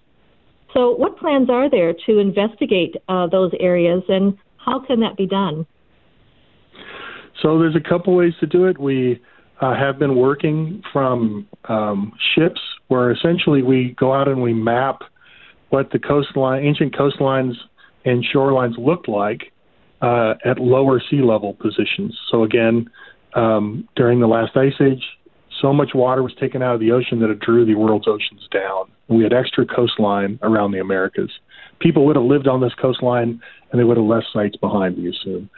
So, 0.74 0.90
what 0.90 1.16
plans 1.18 1.48
are 1.50 1.70
there 1.70 1.94
to 2.06 2.18
investigate 2.18 2.96
uh, 3.08 3.26
those 3.28 3.52
areas, 3.58 4.02
and 4.08 4.36
how 4.56 4.84
can 4.84 5.00
that 5.00 5.16
be 5.16 5.26
done? 5.26 5.66
So, 7.42 7.58
there's 7.58 7.76
a 7.76 7.88
couple 7.88 8.14
ways 8.14 8.34
to 8.40 8.46
do 8.46 8.66
it. 8.66 8.78
We 8.78 9.22
uh, 9.60 9.74
have 9.76 9.98
been 9.98 10.16
working 10.16 10.82
from 10.92 11.48
um, 11.68 12.12
ships, 12.34 12.60
where 12.88 13.12
essentially 13.12 13.62
we 13.62 13.94
go 13.98 14.12
out 14.12 14.28
and 14.28 14.42
we 14.42 14.52
map 14.52 15.00
what 15.74 15.90
the 15.90 15.98
coastline, 15.98 16.64
ancient 16.64 16.94
coastlines 16.94 17.54
and 18.04 18.24
shorelines 18.32 18.78
looked 18.78 19.08
like 19.08 19.52
uh, 20.02 20.34
at 20.44 20.60
lower 20.60 21.02
sea 21.10 21.20
level 21.20 21.54
positions. 21.54 22.16
So, 22.30 22.44
again, 22.44 22.88
um, 23.34 23.88
during 23.96 24.20
the 24.20 24.28
last 24.28 24.56
ice 24.56 24.80
age, 24.80 25.02
so 25.60 25.72
much 25.72 25.90
water 25.92 26.22
was 26.22 26.32
taken 26.38 26.62
out 26.62 26.74
of 26.74 26.80
the 26.80 26.92
ocean 26.92 27.18
that 27.20 27.30
it 27.30 27.40
drew 27.40 27.66
the 27.66 27.74
world's 27.74 28.06
oceans 28.06 28.46
down. 28.52 28.84
We 29.08 29.24
had 29.24 29.32
extra 29.32 29.66
coastline 29.66 30.38
around 30.42 30.70
the 30.70 30.78
Americas. 30.78 31.30
People 31.80 32.06
would 32.06 32.14
have 32.14 32.24
lived 32.24 32.46
on 32.46 32.60
this 32.60 32.72
coastline 32.80 33.40
and 33.72 33.80
they 33.80 33.84
would 33.84 33.96
have 33.96 34.06
left 34.06 34.26
sites 34.32 34.56
behind, 34.56 34.96
we 34.96 35.10
assume. 35.10 35.50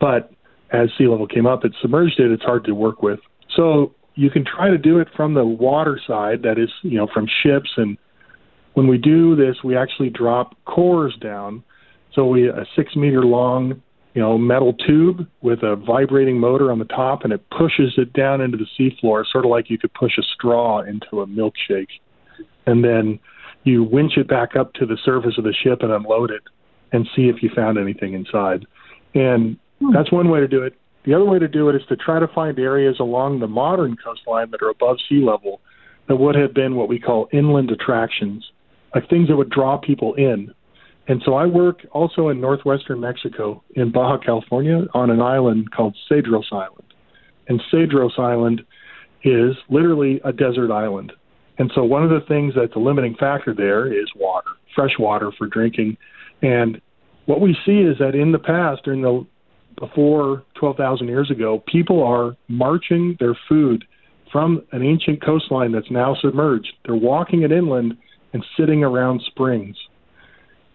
But 0.00 0.32
as 0.70 0.88
sea 0.96 1.08
level 1.08 1.26
came 1.26 1.46
up, 1.46 1.62
it 1.66 1.74
submerged 1.82 2.18
it. 2.20 2.30
It's 2.30 2.42
hard 2.42 2.64
to 2.64 2.72
work 2.72 3.02
with. 3.02 3.20
So 3.54 3.94
you 4.14 4.30
can 4.30 4.46
try 4.46 4.70
to 4.70 4.78
do 4.78 4.98
it 4.98 5.08
from 5.14 5.34
the 5.34 5.44
water 5.44 6.00
side, 6.06 6.40
that 6.42 6.58
is, 6.58 6.70
you 6.82 6.96
know, 6.96 7.06
from 7.12 7.26
ships. 7.42 7.70
And 7.76 7.98
when 8.74 8.86
we 8.86 8.98
do 8.98 9.36
this, 9.36 9.56
we 9.62 9.76
actually 9.76 10.10
drop 10.10 10.56
cores 10.64 11.14
down. 11.20 11.62
So 12.14 12.26
we 12.26 12.48
a 12.48 12.64
six 12.76 12.94
meter 12.96 13.22
long 13.22 13.82
you 14.14 14.20
know, 14.20 14.36
metal 14.36 14.74
tube 14.74 15.26
with 15.40 15.62
a 15.62 15.76
vibrating 15.76 16.38
motor 16.38 16.70
on 16.70 16.78
the 16.78 16.84
top, 16.84 17.24
and 17.24 17.32
it 17.32 17.42
pushes 17.50 17.94
it 17.96 18.12
down 18.12 18.40
into 18.40 18.58
the 18.58 18.66
seafloor, 18.78 19.24
sort 19.30 19.44
of 19.44 19.50
like 19.50 19.70
you 19.70 19.78
could 19.78 19.92
push 19.94 20.18
a 20.18 20.22
straw 20.34 20.80
into 20.80 21.22
a 21.22 21.26
milkshake. 21.26 21.88
And 22.66 22.84
then 22.84 23.18
you 23.64 23.84
winch 23.84 24.16
it 24.16 24.28
back 24.28 24.54
up 24.54 24.74
to 24.74 24.86
the 24.86 24.98
surface 25.04 25.34
of 25.38 25.44
the 25.44 25.54
ship 25.64 25.78
and 25.82 25.90
unload 25.90 26.30
it 26.30 26.42
and 26.92 27.08
see 27.16 27.28
if 27.28 27.42
you 27.42 27.50
found 27.56 27.78
anything 27.78 28.12
inside. 28.12 28.66
And 29.14 29.56
hmm. 29.80 29.94
that's 29.94 30.12
one 30.12 30.28
way 30.28 30.40
to 30.40 30.48
do 30.48 30.62
it. 30.62 30.74
The 31.04 31.14
other 31.14 31.24
way 31.24 31.38
to 31.38 31.48
do 31.48 31.68
it 31.68 31.74
is 31.74 31.82
to 31.88 31.96
try 31.96 32.20
to 32.20 32.28
find 32.28 32.58
areas 32.58 32.96
along 33.00 33.40
the 33.40 33.48
modern 33.48 33.96
coastline 33.96 34.50
that 34.50 34.62
are 34.62 34.68
above 34.68 34.98
sea 35.08 35.24
level 35.24 35.60
that 36.08 36.16
would 36.16 36.34
have 36.34 36.52
been 36.52 36.76
what 36.76 36.88
we 36.88 36.98
call 36.98 37.28
inland 37.32 37.70
attractions, 37.70 38.44
like 38.94 39.08
things 39.08 39.28
that 39.28 39.36
would 39.36 39.50
draw 39.50 39.78
people 39.78 40.14
in 40.14 40.52
And 41.08 41.20
so 41.24 41.34
I 41.34 41.46
work 41.46 41.80
also 41.92 42.28
in 42.28 42.40
northwestern 42.40 43.00
Mexico, 43.00 43.62
in 43.74 43.90
Baja 43.90 44.18
California, 44.18 44.84
on 44.94 45.10
an 45.10 45.20
island 45.20 45.72
called 45.72 45.96
Cedros 46.10 46.52
Island. 46.52 46.94
And 47.48 47.60
Cedros 47.72 48.18
Island 48.18 48.62
is 49.24 49.56
literally 49.68 50.20
a 50.24 50.32
desert 50.32 50.70
island. 50.72 51.12
And 51.58 51.70
so 51.74 51.84
one 51.84 52.04
of 52.04 52.10
the 52.10 52.24
things 52.26 52.54
that's 52.56 52.74
a 52.76 52.78
limiting 52.78 53.16
factor 53.16 53.54
there 53.54 53.92
is 53.92 54.08
water, 54.16 54.50
fresh 54.74 54.92
water 54.98 55.30
for 55.36 55.46
drinking. 55.48 55.96
And 56.40 56.80
what 57.26 57.40
we 57.40 57.56
see 57.66 57.80
is 57.80 57.98
that 57.98 58.14
in 58.14 58.32
the 58.32 58.38
past, 58.38 58.84
during 58.84 59.02
the 59.02 59.26
before 59.78 60.44
12,000 60.60 61.08
years 61.08 61.30
ago, 61.30 61.62
people 61.66 62.02
are 62.02 62.36
marching 62.48 63.16
their 63.18 63.36
food 63.48 63.84
from 64.30 64.62
an 64.72 64.82
ancient 64.82 65.24
coastline 65.24 65.72
that's 65.72 65.90
now 65.90 66.14
submerged. 66.20 66.72
They're 66.84 66.94
walking 66.94 67.42
it 67.42 67.52
inland 67.52 67.96
and 68.32 68.44
sitting 68.58 68.82
around 68.82 69.22
springs. 69.26 69.76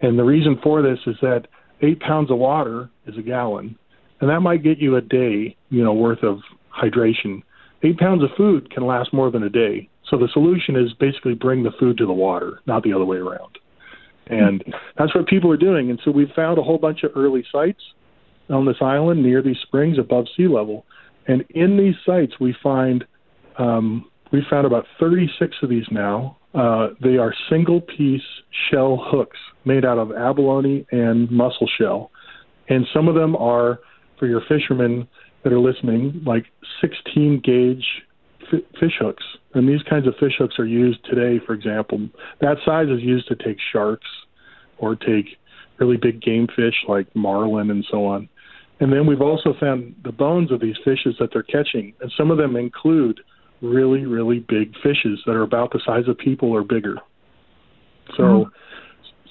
And 0.02 0.18
the 0.18 0.24
reason 0.24 0.60
for 0.62 0.82
this 0.82 1.00
is 1.08 1.16
that 1.22 1.48
eight 1.82 2.00
pounds 2.00 2.32
of 2.32 2.38
water 2.38 2.90
is 3.06 3.18
a 3.18 3.22
gallon, 3.22 3.78
and 4.22 4.30
that 4.30 4.42
might 4.42 4.64
get 4.64 4.78
you 4.78 4.96
a 4.96 5.02
day, 5.02 5.56
you 5.70 5.84
know, 5.84 5.94
worth 5.94 6.24
of 6.24 6.40
hydration. 6.76 7.42
Eight 7.84 7.98
pounds 7.98 8.24
of 8.24 8.30
food 8.38 8.72
can 8.72 8.86
last 8.86 9.14
more 9.14 9.32
than 9.32 9.44
a 9.44 9.50
day. 9.50 9.90
So 10.10 10.18
the 10.18 10.30
solution 10.34 10.76
is 10.76 10.94
basically 10.94 11.34
bring 11.34 11.64
the 11.64 11.72
food 11.80 11.98
to 11.98 12.06
the 12.06 12.14
water, 12.14 12.62
not 12.66 12.84
the 12.84 12.94
other 12.94 13.06
way 13.06 13.18
around. 13.18 13.58
And 14.28 14.64
that's 14.98 15.14
what 15.16 15.28
people 15.28 15.52
are 15.52 15.58
doing. 15.58 15.90
And 15.90 16.00
so 16.04 16.12
we've 16.12 16.32
found 16.36 16.58
a 16.58 16.64
whole 16.64 16.78
bunch 16.78 17.04
of 17.04 17.12
early 17.16 17.46
sites 17.52 17.82
on 18.50 18.66
this 18.66 18.78
island 18.82 19.24
near 19.24 19.42
these 19.42 19.58
springs 19.64 19.98
above 19.98 20.26
sea 20.36 20.48
level. 20.48 20.86
And 21.28 21.44
in 21.50 21.78
these 21.78 21.96
sites, 22.06 22.34
we 22.40 22.56
find 22.64 23.06
um, 23.58 24.10
we 24.32 24.42
found 24.50 24.66
about 24.66 24.86
36 25.00 25.56
of 25.64 25.70
these 25.70 25.86
now. 25.92 26.38
Uh, 26.58 26.88
they 27.04 27.18
are 27.18 27.34
single 27.50 27.82
piece 27.82 28.24
shell 28.72 28.98
hooks 29.12 29.38
made 29.64 29.86
out 29.86 30.00
of 30.00 30.12
abalone 30.12 30.88
and 30.92 31.30
mussel 31.30 31.70
shell. 31.78 32.10
And 32.68 32.86
some 32.94 33.08
of 33.08 33.14
them 33.14 33.36
are, 33.36 33.80
for 34.18 34.26
your 34.26 34.42
fishermen 34.50 35.08
that 35.44 35.54
are 35.54 35.60
listening, 35.60 36.24
like 36.26 36.46
16 36.82 37.42
gauge 37.44 37.86
f- 38.52 38.62
fish 38.80 38.94
hooks. 39.00 39.24
And 39.54 39.70
these 39.70 39.84
kinds 39.88 40.08
of 40.08 40.16
fish 40.20 40.34
hooks 40.40 40.56
are 40.58 40.66
used 40.66 41.06
today, 41.06 41.40
for 41.46 41.54
example. 41.54 42.10
That 42.42 42.58
size 42.66 42.88
is 42.90 43.04
used 43.04 43.28
to 43.28 43.36
take 43.36 43.58
sharks 43.72 44.08
or 44.80 44.96
take 44.96 45.38
really 45.78 45.98
big 45.98 46.22
game 46.22 46.48
fish 46.56 46.76
like 46.88 47.08
marlin 47.16 47.70
and 47.70 47.86
so 47.92 48.06
on. 48.06 48.28
And 48.80 48.92
then 48.92 49.06
we've 49.06 49.22
also 49.22 49.54
found 49.60 49.96
the 50.04 50.12
bones 50.12 50.52
of 50.52 50.60
these 50.60 50.76
fishes 50.84 51.16
that 51.20 51.30
they're 51.34 51.44
catching, 51.44 51.94
and 52.02 52.12
some 52.18 52.30
of 52.30 52.38
them 52.38 52.56
include 52.56 53.20
really, 53.62 54.06
really 54.06 54.40
big 54.40 54.74
fishes 54.84 55.20
that 55.26 55.34
are 55.34 55.44
about 55.44 55.72
the 55.72 55.80
size 55.86 56.08
of 56.08 56.18
people 56.18 56.52
or 56.52 56.64
bigger. 56.64 56.96
So, 58.16 58.24
mm-hmm. 58.24 58.50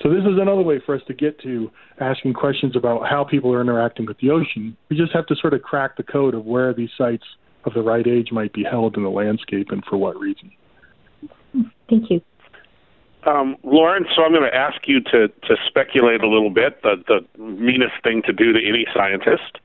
so 0.03 0.11
this 0.11 0.23
is 0.23 0.39
another 0.41 0.63
way 0.63 0.81
for 0.85 0.95
us 0.95 1.03
to 1.07 1.15
get 1.15 1.41
to 1.43 1.71
asking 2.01 2.35
questions 2.35 2.77
about 2.77 3.09
how 3.09 3.25
people 3.25 3.53
are 3.53 3.61
interacting 3.61 4.07
with 4.07 4.19
the 4.19 4.31
ocean. 4.31 4.77
We 4.91 4.97
just 4.97 5.13
have 5.13 5.27
to 5.27 5.37
sort 5.37 5.55
of 5.55 5.63
crack 5.63 5.97
the 5.97 6.03
code 6.03 6.35
of 6.35 6.45
where 6.45 6.75
these 6.75 6.91
sites 6.99 7.25
of 7.65 7.75
the 7.75 7.83
right 7.83 8.07
age 8.07 8.29
might 8.33 8.53
be 8.53 8.65
held 8.65 8.97
in 8.97 9.03
the 9.03 9.11
landscape 9.11 9.69
and 9.71 9.85
for 9.85 9.97
what 9.97 10.19
reason. 10.19 10.53
Thank 11.89 12.11
you. 12.11 12.21
Um, 13.27 13.57
Loren, 13.65 14.07
so 14.15 14.23
I'm 14.23 14.31
going 14.31 14.49
to 14.49 14.57
ask 14.57 14.87
you 14.87 15.01
to, 15.01 15.27
to 15.29 15.57
speculate 15.67 16.23
a 16.23 16.29
little 16.29 16.51
bit, 16.51 16.81
the, 16.83 17.03
the 17.09 17.43
meanest 17.43 17.95
thing 18.05 18.23
to 18.27 18.33
do 18.33 18.53
to 18.53 18.59
any 18.59 18.87
scientist. 18.95 19.59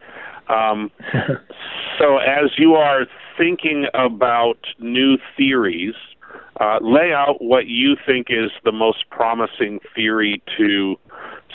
Um, 0.51 0.91
so, 1.99 2.17
as 2.17 2.51
you 2.57 2.75
are 2.75 3.05
thinking 3.37 3.85
about 3.93 4.59
new 4.79 5.17
theories, 5.37 5.95
uh, 6.59 6.77
lay 6.81 7.13
out 7.13 7.41
what 7.41 7.67
you 7.67 7.95
think 8.05 8.27
is 8.29 8.51
the 8.63 8.71
most 8.71 9.09
promising 9.09 9.79
theory 9.95 10.41
to 10.57 10.97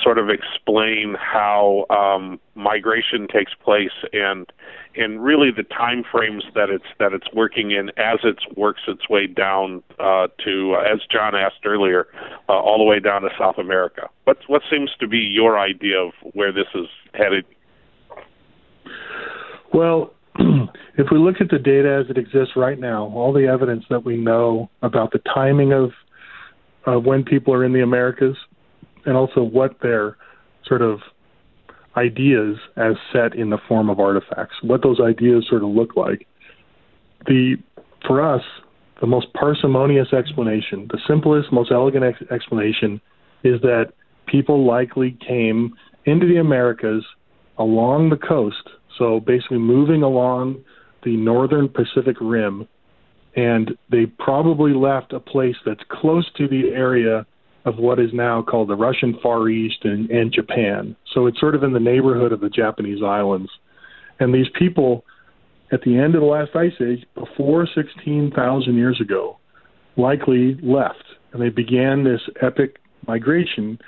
sort 0.03 0.19
of 0.19 0.29
explain 0.29 1.17
how 1.19 1.87
um, 1.91 2.41
migration 2.55 3.27
takes 3.29 3.53
place 3.55 4.05
and 4.13 4.53
and 4.99 5.23
really 5.23 5.51
the 5.51 5.63
time 5.63 6.03
frames 6.11 6.45
that 6.55 6.71
it's 6.71 6.87
that 6.99 7.13
it's 7.13 7.27
working 7.35 7.71
in 7.71 7.91
as 7.97 8.19
it 8.25 8.39
works 8.57 8.83
its 8.89 9.09
way 9.09 9.27
down 9.27 9.83
uh, 9.99 10.29
to 10.45 10.75
uh, 10.75 10.81
as 10.81 11.01
John 11.11 11.35
asked 11.35 11.65
earlier 11.65 12.07
uh, 12.49 12.53
all 12.53 12.79
the 12.79 12.85
way 12.85 13.01
down 13.01 13.23
to 13.23 13.31
South 13.39 13.59
America. 13.59 14.09
What 14.25 14.39
what 14.49 14.63
seems 14.71 14.91
to 15.01 15.07
be 15.07 15.19
your 15.19 15.59
idea 15.59 15.99
of 15.99 16.13
where 16.33 16.53
this 16.53 16.69
is 16.75 16.87
headed? 17.15 17.45
Well, 19.73 20.13
if 20.39 21.07
we 21.11 21.19
look 21.19 21.37
at 21.41 21.49
the 21.51 21.59
data 21.59 22.03
as 22.03 22.11
it 22.11 22.19
exists 22.19 22.55
right 22.57 22.79
now, 22.79 23.07
all 23.15 23.33
the 23.33 23.47
evidence 23.47 23.85
that 23.91 24.05
we 24.05 24.17
know 24.17 24.71
about 24.83 25.13
the 25.13 25.21
timing 25.35 25.73
of 25.73 25.91
when 27.05 27.25
people 27.25 27.53
are 27.53 27.65
in 27.65 27.73
the 27.73 27.83
Americas, 27.83 28.37
and 29.07 29.17
also 29.17 29.43
what 29.43 29.77
their 29.83 30.17
sort 30.67 30.83
of 30.83 31.01
ideas 31.97 32.57
as 32.77 32.95
set 33.13 33.35
in 33.35 33.51
the 33.51 33.59
form 33.69 33.89
of 33.89 33.99
artifacts, 33.99 34.57
what 34.63 34.83
those 34.83 35.01
ideas 35.01 35.47
sort 35.49 35.63
of 35.63 35.71
look 35.71 35.97
like. 35.97 36.27
The 37.27 37.57
for 38.07 38.23
us, 38.23 38.43
the 39.01 39.07
most 39.07 39.33
parsimonious 39.33 40.13
explanation, 40.13 40.89
the 40.91 40.99
simplest, 41.09 41.53
most 41.53 41.73
elegant 41.73 42.05
ex- 42.05 42.31
explanation, 42.31 43.01
is 43.43 43.61
that 43.63 43.93
people 44.27 44.67
likely 44.67 45.17
came 45.27 45.75
into 46.05 46.27
the 46.27 46.37
Americas 46.37 47.05
along 47.59 48.11
the 48.11 48.17
coast, 48.17 48.69
so 48.99 49.21
basically 49.21 49.59
moving 49.59 50.03
along 50.03 50.65
the 51.05 51.17
northern 51.17 51.69
Pacific 51.69 52.17
Rim, 52.21 52.67
and 53.35 53.77
they 53.91 54.07
probably 54.07 54.73
left 54.73 55.13
a 55.13 55.21
place 55.21 55.57
that's 55.65 55.83
close 55.91 56.29
to 56.37 56.49
the 56.49 56.71
area 56.75 57.27
of 57.67 57.79
what 57.79 57.99
is 57.99 58.11
now 58.13 58.43
called 58.43 58.69
the 58.69 58.77
Russian 58.77 59.19
Far 59.23 59.49
East 59.49 59.79
and, 59.85 60.09
and 60.11 60.33
Japan. 60.33 60.97
So 61.13 61.27
it's 61.27 61.39
sort 61.41 61.55
of 61.55 61.65
in 61.65 61.73
the 61.73 61.81
neighborhood 61.81 62.33
of 62.33 62.41
the 62.41 62.49
Japanese 62.49 63.03
islands. 63.05 63.51
And 64.21 64.33
these 64.33 64.47
people, 64.59 65.05
at 65.73 65.83
the 65.83 65.99
end 65.99 66.15
of 66.15 66.21
the 66.21 66.27
last 66.27 66.55
ice 66.55 66.73
age, 66.81 67.05
before 67.15 67.67
16,000 67.75 68.75
years 68.75 69.01
ago, 69.01 69.39
likely 69.97 70.57
left. 70.63 71.05
And 71.33 71.43
they 71.43 71.49
began 71.49 72.05
this 72.05 72.21
epic 72.41 72.77
migration 73.07 73.79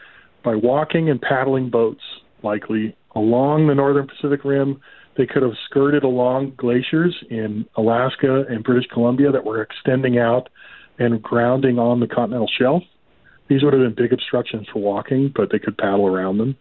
by 0.44 0.56
walking 0.56 1.08
and 1.08 1.20
paddling 1.20 1.70
boats, 1.70 2.02
likely 2.42 2.96
along 3.14 3.68
the 3.68 3.74
northern 3.74 4.06
Pacific 4.06 4.44
Rim. 4.44 4.80
They 5.18 5.26
could 5.26 5.42
have 5.42 5.52
skirted 5.68 6.04
along 6.04 6.52
glaciers 6.56 7.14
in 7.28 7.66
Alaska 7.76 8.44
and 8.48 8.62
British 8.62 8.88
Columbia 8.92 9.32
that 9.32 9.44
were 9.44 9.60
extending 9.60 10.16
out 10.16 10.48
and 11.00 11.20
grounding 11.20 11.76
on 11.78 11.98
the 11.98 12.06
continental 12.06 12.48
shelf. 12.56 12.84
These 13.48 13.64
would 13.64 13.72
have 13.72 13.82
been 13.82 13.96
big 13.96 14.12
obstructions 14.12 14.68
for 14.72 14.80
walking, 14.80 15.32
but 15.34 15.50
they 15.50 15.58
could 15.58 15.76
paddle 15.76 16.06
around 16.06 16.38
them. 16.38 16.56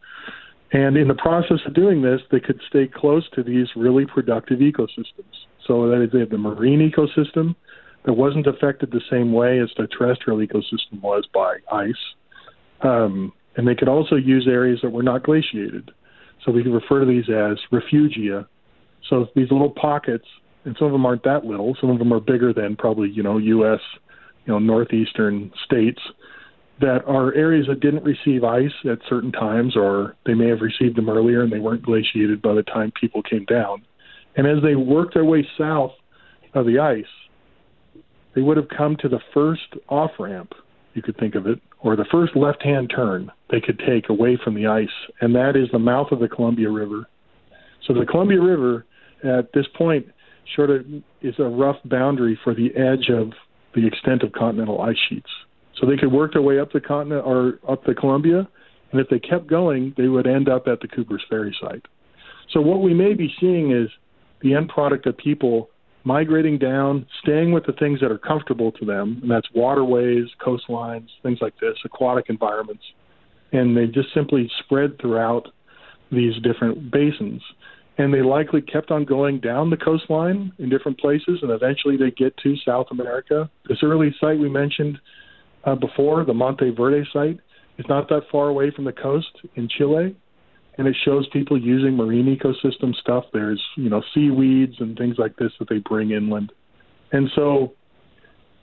And 0.74 0.98
in 0.98 1.08
the 1.08 1.14
process 1.14 1.60
of 1.68 1.76
doing 1.76 2.02
this, 2.02 2.20
they 2.32 2.40
could 2.40 2.60
stay 2.68 2.88
close 2.88 3.30
to 3.36 3.44
these 3.44 3.68
really 3.76 4.06
productive 4.06 4.60
ecosystems. 4.60 5.36
So 5.68 5.88
that 5.90 6.02
is, 6.02 6.12
they 6.12 6.20
have 6.20 6.32
the 6.32 6.40
marine 6.40 6.80
ecosystem 6.92 7.56
that 8.06 8.14
wasn't 8.14 8.48
affected 8.48 8.90
the 8.90 9.02
same 9.12 9.34
way 9.34 9.60
as 9.60 9.70
the 9.78 9.86
terrestrial 9.88 10.40
ecosystem 10.40 11.00
was 11.02 11.26
by 11.32 11.58
ice. 11.72 11.94
Um, 12.82 13.34
and 13.56 13.68
they 13.68 13.76
could 13.76 13.88
also 13.88 14.16
use 14.16 14.48
areas 14.48 14.80
that 14.82 14.92
were 14.92 15.04
not 15.04 15.24
glaciated. 15.24 15.92
So 16.46 16.51
we 16.51 16.63
can 16.63 16.74
refer 16.74 17.00
to 17.00 17.06
these 17.06 17.29
as 17.29 17.58
refugia. 17.72 18.48
So 19.10 19.27
these 19.36 19.51
little 19.51 19.70
pockets, 19.72 20.25
and 20.65 20.75
some 20.77 20.88
of 20.88 20.94
them 20.94 21.06
aren't 21.06 21.24
that 21.24 21.46
little. 21.46 21.75
Some 21.79 21.89
of 21.89 22.00
them 22.00 22.13
are 22.13 22.20
bigger 22.20 22.53
than 22.53 22.75
probably 22.75 23.10
you 23.10 23.24
know 23.24 23.38
U.S. 23.38 23.79
you 24.46 24.53
know 24.53 24.60
northeastern 24.60 25.51
states 25.65 26.00
that 26.79 27.03
are 27.08 27.34
areas 27.34 27.65
that 27.67 27.79
didn't 27.79 28.03
receive 28.03 28.44
ice 28.44 28.74
at 28.89 29.00
certain 29.10 29.32
times, 29.32 29.75
or 29.75 30.15
they 30.25 30.34
may 30.34 30.48
have 30.48 30.62
received 30.62 30.96
them 30.96 31.10
earlier 31.10 31.41
and 31.41 31.51
they 31.51 31.60
weren't 31.60 31.82
glaciated 31.82 32.41
by 32.41 32.53
the 32.53 32.63
time 32.63 32.91
people 33.00 33.24
came 33.24 33.46
down. 33.46 33.84
And 34.36 34.46
as 34.46 34.62
they 34.62 34.75
worked 34.75 35.15
their 35.15 35.25
way 35.25 35.48
south 35.58 35.94
of 36.53 36.67
the 36.67 36.77
ice, 36.77 37.03
they 38.36 38.41
would 38.41 38.58
have 38.58 38.67
come 38.70 38.96
to 38.98 39.10
the 39.10 39.20
first 39.34 39.74
off 39.89 40.12
ramp, 40.20 40.53
you 40.94 41.01
could 41.01 41.17
think 41.17 41.34
of 41.34 41.48
it, 41.48 41.60
or 41.82 41.96
the 41.96 42.06
first 42.12 42.36
left 42.36 42.64
hand 42.64 42.92
turn 42.94 43.32
they 43.52 43.62
could 43.62 43.80
take 43.88 44.10
away 44.10 44.38
from 44.44 44.56
the 44.56 44.68
ice, 44.68 44.88
and 45.22 45.36
that 45.36 45.56
is 45.56 45.70
the 45.72 45.80
mouth 45.80 46.08
of 46.12 46.20
the 46.20 46.28
Columbia 46.28 46.70
River. 46.70 47.08
So 47.86 47.94
the 47.94 48.06
Columbia 48.06 48.42
River 48.42 48.86
at 49.24 49.52
this 49.54 49.66
point 49.78 50.06
sort 50.56 50.70
of 50.70 50.86
is 51.22 51.36
a 51.40 51.44
rough 51.44 51.78
boundary 51.86 52.40
for 52.44 52.54
the 52.54 52.76
edge 52.76 53.10
of 53.10 53.32
the 53.76 53.86
extent 53.86 54.24
of 54.24 54.32
continental 54.32 54.82
ice 54.82 54.98
sheets. 55.10 55.30
So 55.80 55.86
they 55.86 55.98
could 55.98 56.12
work 56.12 56.34
their 56.34 56.42
way 56.42 56.60
up 56.60 56.72
the 56.72 56.82
continent 56.82 57.26
or 57.26 57.60
up 57.68 57.84
the 57.86 57.94
Columbia, 57.94 58.48
and 58.92 59.02
if 59.02 59.08
they 59.10 59.20
kept 59.20 59.48
going, 59.48 59.94
they 59.98 60.08
would 60.08 60.28
end 60.28 60.50
up 60.50 60.68
at 60.68 60.80
the 60.80 60.88
Cooper's 60.88 61.24
Ferry 61.30 61.56
site. 61.62 61.86
So 62.52 62.62
what 62.62 62.82
we 62.82 62.94
may 62.94 63.14
be 63.14 63.34
seeing 63.40 63.72
is 63.72 63.90
the 64.42 64.56
end 64.56 64.70
product 64.70 65.06
of 65.06 65.18
people 65.18 65.70
migrating 66.08 66.58
down, 66.58 67.06
staying 67.22 67.52
with 67.52 67.66
the 67.66 67.74
things 67.74 68.00
that 68.00 68.10
are 68.10 68.18
comfortable 68.18 68.72
to 68.72 68.86
them, 68.86 69.20
and 69.22 69.30
that's 69.30 69.48
waterways, 69.54 70.26
coastlines, 70.42 71.08
things 71.22 71.40
like 71.42 71.54
this, 71.60 71.76
aquatic 71.84 72.28
environments, 72.30 72.84
and 73.52 73.76
they 73.76 73.86
just 73.88 74.14
simply 74.14 74.50
spread 74.64 74.98
throughout 75.02 75.50
these 76.10 76.34
different 76.42 76.90
basins. 76.90 77.42
And 77.98 78.14
they 78.14 78.22
likely 78.22 78.62
kept 78.62 78.90
on 78.90 79.04
going 79.04 79.42
down 79.42 79.70
the 79.70 79.76
coastline 79.76 80.54
in 80.60 80.70
different 80.70 80.98
places, 80.98 81.40
and 81.42 81.52
eventually 81.52 81.98
they 81.98 82.12
get 82.12 82.38
to 82.38 82.56
South 82.66 82.88
America. 82.92 83.50
This 83.68 83.80
early 83.84 84.16
site 84.22 84.40
we 84.40 84.50
mentioned 84.50 84.98
uh, 85.66 85.76
before, 85.76 86.24
the 86.24 86.34
Monte 86.34 86.70
Verde 86.70 87.04
site, 87.12 87.40
is 87.78 87.86
not 87.90 88.08
that 88.10 88.22
far 88.32 88.48
away 88.48 88.72
from 88.72 88.86
the 88.86 88.94
coast 88.94 89.34
in 89.56 89.68
Chile, 89.68 90.16
and 90.78 90.88
it 90.88 90.96
shows 91.04 91.28
people 91.34 91.60
using 91.60 91.96
marine 91.96 92.26
ecosystem 92.26 92.94
stuff. 92.96 93.26
There's 93.34 93.64
you 93.76 93.90
know 93.90 94.02
seaweeds 94.14 94.76
and 94.80 94.98
things 94.98 95.16
like 95.18 95.36
this 95.38 95.52
that 95.60 95.70
they 95.70 95.80
bring 95.80 96.12
inland, 96.12 96.52
and 97.12 97.30
so 97.36 97.74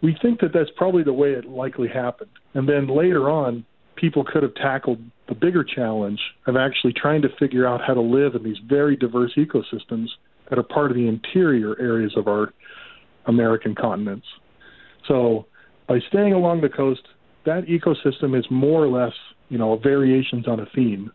we 0.03 0.17
think 0.21 0.41
that 0.41 0.53
that's 0.53 0.71
probably 0.77 1.03
the 1.03 1.13
way 1.13 1.33
it 1.33 1.47
likely 1.47 1.89
happened. 1.89 2.31
And 2.53 2.69
then 2.69 2.87
later 2.89 3.31
on, 3.31 3.65
people 3.97 4.23
could 4.23 4.43
have 4.43 4.55
tackled 4.55 4.99
the 5.29 5.35
bigger 5.35 5.65
challenge 5.65 6.21
of 6.47 6.57
actually 6.57 6.93
trying 6.93 7.23
to 7.23 7.29
figure 7.39 7.67
out 7.67 7.81
how 7.85 7.95
to 7.95 8.03
live 8.03 8.35
in 8.35 8.43
these 8.43 8.59
very 8.69 8.97
diverse 8.97 9.33
ecosystems 9.37 10.09
that 10.51 10.59
are 10.59 10.63
part 10.63 10.91
of 10.91 10.97
the 10.97 11.09
interior 11.09 11.81
areas 11.81 12.13
of 12.17 12.29
our 12.29 12.53
American 13.27 13.75
continents. 13.75 14.27
So 15.09 15.47
by 15.89 16.01
staying 16.09 16.35
along 16.35 16.61
the 16.61 16.69
coast, 16.69 17.03
that 17.47 17.65
ecosystem 17.65 18.39
is 18.39 18.45
more 18.51 18.85
or 18.85 18.89
less, 18.89 19.15
you 19.49 19.59
know, 19.59 19.77
variations 19.77 20.47
on 20.47 20.61
a 20.61 20.67
theme. 20.75 21.11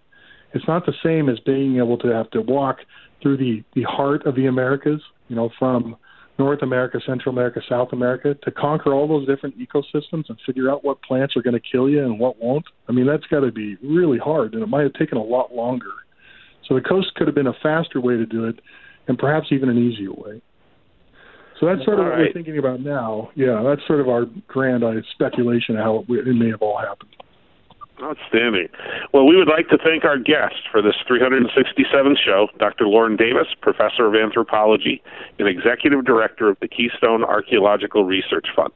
It's 0.53 0.67
not 0.67 0.85
the 0.85 0.93
same 1.03 1.29
as 1.29 1.39
being 1.39 1.77
able 1.77 1.97
to 1.99 2.07
have 2.07 2.29
to 2.31 2.41
walk 2.41 2.77
through 3.21 3.37
the, 3.37 3.63
the 3.75 3.83
heart 3.83 4.25
of 4.25 4.35
the 4.35 4.47
Americas, 4.47 5.01
you 5.27 5.35
know, 5.35 5.49
from 5.59 5.95
North 6.39 6.61
America, 6.61 6.99
Central 7.05 7.33
America, 7.33 7.61
South 7.67 7.89
America, 7.91 8.33
to 8.43 8.51
conquer 8.51 8.93
all 8.93 9.07
those 9.07 9.27
different 9.27 9.55
ecosystems 9.59 10.23
and 10.29 10.37
figure 10.45 10.71
out 10.71 10.85
what 10.85 11.01
plants 11.03 11.35
are 11.35 11.41
going 11.41 11.53
to 11.53 11.61
kill 11.71 11.89
you 11.89 12.03
and 12.03 12.17
what 12.17 12.41
won't. 12.41 12.65
I 12.87 12.93
mean, 12.93 13.05
that's 13.05 13.25
got 13.25 13.41
to 13.41 13.51
be 13.51 13.77
really 13.83 14.17
hard, 14.17 14.53
and 14.53 14.63
it 14.63 14.69
might 14.69 14.83
have 14.83 14.93
taken 14.93 15.17
a 15.17 15.23
lot 15.23 15.53
longer. 15.53 15.91
So 16.67 16.75
the 16.75 16.81
coast 16.81 17.13
could 17.15 17.27
have 17.27 17.35
been 17.35 17.47
a 17.47 17.57
faster 17.61 17.99
way 17.99 18.15
to 18.15 18.25
do 18.25 18.45
it, 18.45 18.59
and 19.07 19.17
perhaps 19.17 19.47
even 19.51 19.69
an 19.69 19.77
easier 19.77 20.11
way. 20.11 20.41
So 21.59 21.65
that's 21.65 21.83
sort 21.83 21.99
of 21.99 22.05
all 22.05 22.11
what 22.11 22.11
right. 22.11 22.19
we're 22.27 22.33
thinking 22.33 22.57
about 22.57 22.79
now. 22.79 23.31
Yeah, 23.35 23.61
that's 23.65 23.85
sort 23.85 23.99
of 23.99 24.07
our 24.07 24.25
grand 24.47 24.83
uh, 24.83 24.91
speculation 25.13 25.75
of 25.75 25.83
how 25.83 26.05
it, 26.07 26.27
it 26.27 26.33
may 26.33 26.49
have 26.49 26.61
all 26.61 26.77
happened. 26.77 27.13
Outstanding. 28.01 28.69
Well, 29.13 29.25
we 29.25 29.35
would 29.35 29.49
like 29.49 29.67
to 29.69 29.77
thank 29.77 30.05
our 30.05 30.17
guest 30.17 30.69
for 30.71 30.81
this 30.81 30.95
367th 31.09 32.17
show, 32.17 32.47
Dr. 32.57 32.87
Loren 32.87 33.17
Davis, 33.17 33.47
Professor 33.61 34.07
of 34.07 34.15
Anthropology 34.15 35.01
and 35.37 35.47
Executive 35.47 36.05
Director 36.05 36.47
of 36.47 36.57
the 36.61 36.67
Keystone 36.67 37.23
Archaeological 37.23 38.05
Research 38.05 38.47
Fund, 38.55 38.71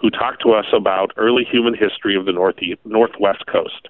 who 0.00 0.08
talked 0.10 0.42
to 0.42 0.52
us 0.52 0.66
about 0.72 1.12
early 1.16 1.44
human 1.44 1.74
history 1.74 2.16
of 2.16 2.24
the 2.24 2.32
North- 2.32 2.56
Northwest 2.84 3.46
Coast. 3.46 3.88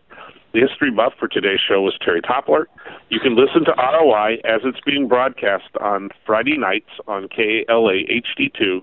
The 0.52 0.60
history 0.60 0.90
buff 0.90 1.12
for 1.18 1.28
today's 1.28 1.60
show 1.60 1.82
was 1.82 1.96
Terry 2.00 2.22
Toppler. 2.22 2.64
You 3.10 3.20
can 3.20 3.36
listen 3.36 3.64
to 3.66 3.74
ROI 3.76 4.38
as 4.44 4.62
it's 4.64 4.80
being 4.86 5.06
broadcast 5.06 5.68
on 5.80 6.08
Friday 6.24 6.56
nights 6.56 6.90
on 7.06 7.28
KALA 7.28 8.04
HD2, 8.08 8.82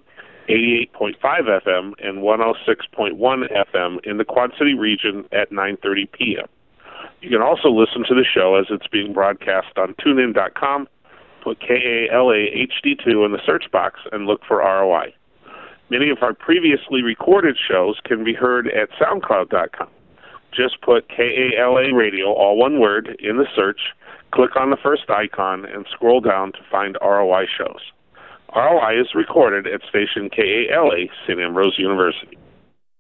88.5 0.50 1.16
FM 1.22 1.94
and 2.04 2.20
106.1 2.20 3.18
FM 3.18 4.06
in 4.06 4.18
the 4.18 4.26
Quad 4.26 4.52
City 4.58 4.74
region 4.74 5.26
at 5.32 5.52
9:30 5.52 6.12
p.m. 6.12 6.48
You 7.22 7.30
can 7.30 7.42
also 7.42 7.70
listen 7.70 8.04
to 8.08 8.16
the 8.16 8.26
show 8.26 8.56
as 8.56 8.66
it's 8.70 8.88
being 8.88 9.14
broadcast 9.14 9.78
on 9.78 9.94
TuneIn.com. 9.96 10.88
Put 11.42 11.60
KALA 11.60 12.48
HD2 12.56 13.26
in 13.26 13.32
the 13.32 13.42
search 13.46 13.66
box 13.72 14.00
and 14.12 14.26
look 14.26 14.42
for 14.48 14.58
ROI. 14.58 15.14
Many 15.90 16.10
of 16.10 16.18
our 16.22 16.34
previously 16.34 17.02
recorded 17.02 17.58
shows 17.58 18.00
can 18.04 18.24
be 18.24 18.34
heard 18.34 18.68
at 18.68 18.90
SoundCloud.com 18.92 19.90
just 20.56 20.82
put 20.82 21.10
KALA 21.10 21.94
Radio, 21.94 22.32
all 22.32 22.58
one 22.58 22.80
word, 22.80 23.18
in 23.20 23.38
the 23.38 23.48
search, 23.56 23.80
click 24.32 24.56
on 24.56 24.70
the 24.70 24.78
first 24.78 25.10
icon, 25.10 25.66
and 25.66 25.86
scroll 25.92 26.22
down 26.22 26.52
to 26.54 26.60
find 26.70 26.98
ROI 27.02 27.46
shows. 27.58 27.82
ROI 28.56 29.02
is 29.02 29.16
recorded 29.16 29.66
at 29.68 29.82
station 29.90 30.30
KALA, 30.30 31.08
St. 31.26 31.40
Ambrose 31.40 31.78
University. 31.78 32.38